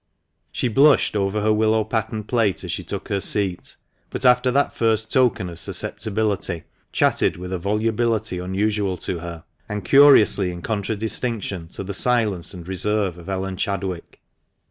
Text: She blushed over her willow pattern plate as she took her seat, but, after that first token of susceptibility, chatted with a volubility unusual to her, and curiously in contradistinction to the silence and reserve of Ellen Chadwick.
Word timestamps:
She 0.51 0.67
blushed 0.67 1.15
over 1.15 1.41
her 1.43 1.53
willow 1.53 1.83
pattern 1.83 2.23
plate 2.23 2.63
as 2.63 2.71
she 2.71 2.83
took 2.83 3.09
her 3.09 3.19
seat, 3.21 3.75
but, 4.09 4.25
after 4.25 4.49
that 4.49 4.73
first 4.73 5.13
token 5.13 5.47
of 5.47 5.59
susceptibility, 5.59 6.63
chatted 6.91 7.37
with 7.37 7.53
a 7.53 7.59
volubility 7.59 8.39
unusual 8.39 8.97
to 8.97 9.19
her, 9.19 9.43
and 9.69 9.85
curiously 9.85 10.49
in 10.49 10.63
contradistinction 10.63 11.67
to 11.73 11.83
the 11.83 11.93
silence 11.93 12.51
and 12.51 12.67
reserve 12.67 13.19
of 13.19 13.29
Ellen 13.29 13.57
Chadwick. 13.57 14.19